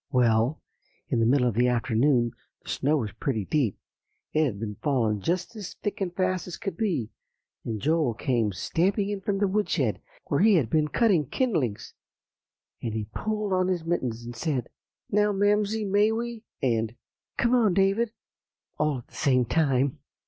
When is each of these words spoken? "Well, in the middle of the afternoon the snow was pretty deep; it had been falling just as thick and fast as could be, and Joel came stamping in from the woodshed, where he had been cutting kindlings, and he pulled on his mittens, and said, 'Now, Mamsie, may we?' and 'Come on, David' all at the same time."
"Well, 0.09 0.59
in 1.09 1.19
the 1.19 1.27
middle 1.27 1.47
of 1.47 1.53
the 1.53 1.67
afternoon 1.67 2.31
the 2.63 2.69
snow 2.69 2.97
was 2.97 3.11
pretty 3.11 3.45
deep; 3.45 3.77
it 4.33 4.45
had 4.45 4.59
been 4.59 4.77
falling 4.81 5.21
just 5.21 5.55
as 5.55 5.75
thick 5.75 6.01
and 6.01 6.11
fast 6.15 6.47
as 6.47 6.57
could 6.57 6.75
be, 6.75 7.11
and 7.63 7.79
Joel 7.79 8.15
came 8.15 8.51
stamping 8.51 9.09
in 9.09 9.21
from 9.21 9.37
the 9.37 9.47
woodshed, 9.47 10.01
where 10.25 10.39
he 10.39 10.55
had 10.55 10.71
been 10.71 10.87
cutting 10.87 11.27
kindlings, 11.29 11.93
and 12.81 12.95
he 12.95 13.09
pulled 13.13 13.53
on 13.53 13.67
his 13.67 13.85
mittens, 13.85 14.25
and 14.25 14.35
said, 14.35 14.69
'Now, 15.11 15.31
Mamsie, 15.33 15.85
may 15.85 16.11
we?' 16.11 16.45
and 16.63 16.95
'Come 17.37 17.53
on, 17.53 17.75
David' 17.75 18.11
all 18.79 18.97
at 18.97 19.07
the 19.07 19.13
same 19.15 19.45
time." 19.45 19.99